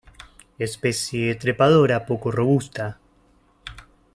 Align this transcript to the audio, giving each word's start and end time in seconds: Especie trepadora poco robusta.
Especie 0.57 1.35
trepadora 1.35 2.07
poco 2.07 2.31
robusta. 2.31 2.97